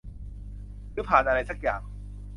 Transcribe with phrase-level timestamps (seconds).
[0.91, 1.81] หรือผ่านอะไรซักอย่าง